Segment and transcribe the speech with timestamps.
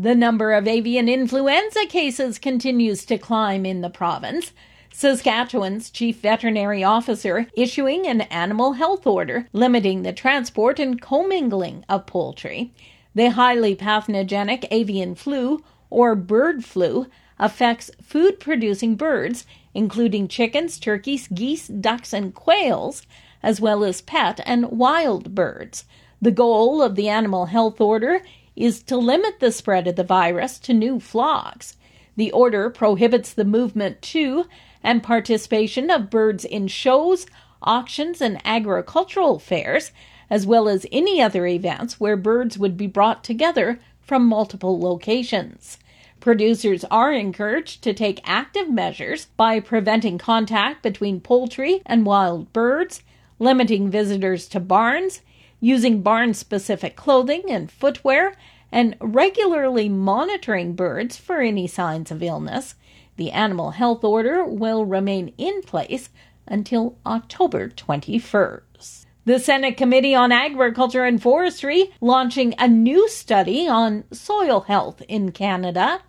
[0.00, 4.52] The number of avian influenza cases continues to climb in the province.
[4.92, 12.06] Saskatchewan's chief veterinary officer issuing an animal health order limiting the transport and commingling of
[12.06, 12.72] poultry.
[13.16, 21.26] The highly pathogenic avian flu, or bird flu, affects food producing birds, including chickens, turkeys,
[21.26, 23.04] geese, ducks, and quails,
[23.42, 25.86] as well as pet and wild birds.
[26.22, 28.22] The goal of the animal health order
[28.58, 31.76] is to limit the spread of the virus to new flocks.
[32.16, 34.46] The order prohibits the movement to
[34.82, 37.26] and participation of birds in shows,
[37.62, 39.92] auctions, and agricultural fairs,
[40.28, 45.78] as well as any other events where birds would be brought together from multiple locations.
[46.20, 53.02] Producers are encouraged to take active measures by preventing contact between poultry and wild birds,
[53.38, 55.20] limiting visitors to barns,
[55.60, 58.34] using barn specific clothing and footwear,
[58.70, 62.74] and regularly monitoring birds for any signs of illness.
[63.16, 66.10] The animal health order will remain in place
[66.46, 69.06] until October 21st.
[69.24, 75.32] The Senate Committee on Agriculture and Forestry launching a new study on soil health in
[75.32, 76.00] Canada.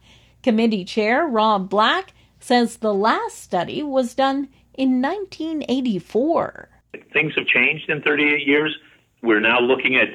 [0.41, 6.69] Committee Chair Rob Black says the last study was done in 1984.
[7.11, 8.73] Things have changed in 38 years.
[9.21, 10.07] We're now looking at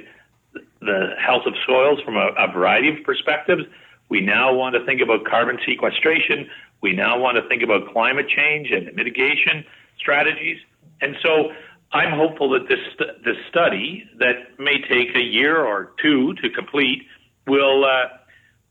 [0.84, 3.62] the health of soils from a, a variety of perspectives.
[4.08, 6.48] We now want to think about carbon sequestration.
[6.80, 9.64] We now want to think about climate change and mitigation
[9.98, 10.58] strategies.
[11.00, 11.52] And so
[11.92, 12.80] I'm hopeful that this
[13.24, 17.02] this study that may take a year or two to complete
[17.46, 18.08] will uh,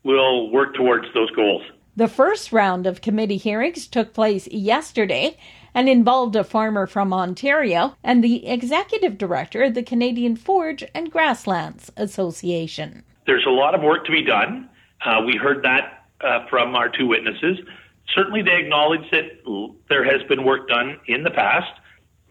[0.04, 1.62] will work towards those goals.
[1.96, 5.36] The first round of committee hearings took place yesterday
[5.74, 11.10] and involved a farmer from Ontario and the executive director of the Canadian Forage and
[11.10, 13.04] Grasslands Association.
[13.26, 14.68] There's a lot of work to be done.
[15.04, 17.58] Uh, we heard that uh, from our two witnesses
[18.12, 19.24] certainly they acknowledge that
[19.88, 21.72] there has been work done in the past,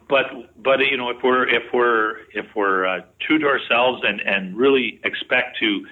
[0.09, 0.25] but
[0.61, 4.55] but you know if we're if we're if we're uh, true to ourselves and and
[4.55, 5.85] really expect to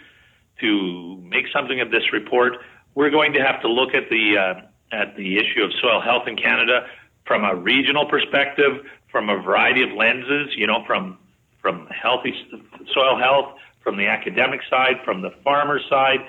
[0.59, 2.57] to make something of this report,
[2.95, 6.27] we're going to have to look at the uh, at the issue of soil health
[6.27, 6.87] in Canada
[7.25, 10.49] from a regional perspective, from a variety of lenses.
[10.55, 11.17] You know, from
[11.61, 12.33] from healthy
[12.93, 16.19] soil health, from the academic side, from the farmer side,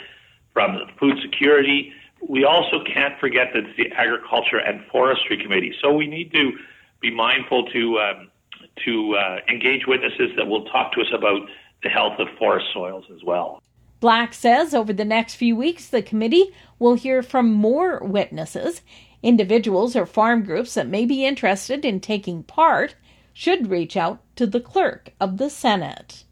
[0.52, 1.92] from food security
[2.28, 5.74] we also can't forget that it's the Agriculture and Forestry Committee.
[5.82, 6.52] So we need to
[7.00, 8.28] be mindful to um,
[8.84, 11.48] to uh, engage witnesses that will talk to us about
[11.82, 13.60] the health of forest soils as well.
[14.02, 18.82] Black says over the next few weeks, the committee will hear from more witnesses.
[19.22, 22.96] Individuals or farm groups that may be interested in taking part
[23.32, 26.24] should reach out to the clerk of the Senate.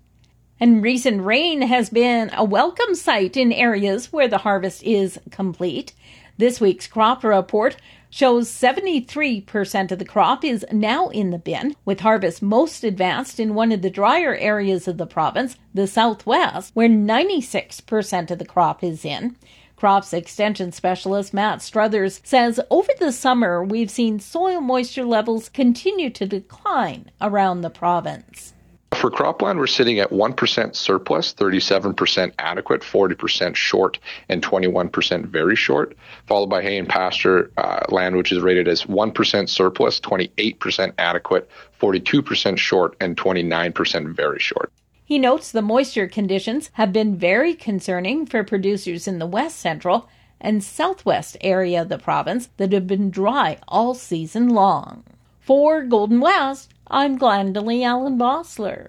[0.58, 5.92] And recent rain has been a welcome sight in areas where the harvest is complete.
[6.40, 7.76] This week's crop report
[8.08, 13.52] shows 73% of the crop is now in the bin, with harvest most advanced in
[13.52, 18.82] one of the drier areas of the province, the southwest, where 96% of the crop
[18.82, 19.36] is in.
[19.76, 26.08] Crops extension specialist Matt Struthers says over the summer we've seen soil moisture levels continue
[26.08, 28.54] to decline around the province.
[28.94, 35.96] For cropland, we're sitting at 1% surplus, 37% adequate, 40% short, and 21% very short,
[36.26, 41.48] followed by hay and pasture uh, land, which is rated as 1% surplus, 28% adequate,
[41.80, 44.72] 42% short, and 29% very short.
[45.04, 50.08] He notes the moisture conditions have been very concerning for producers in the west central
[50.40, 55.04] and southwest area of the province that have been dry all season long.
[55.40, 58.88] For Golden West, I'm Glendalee Allen Bossler.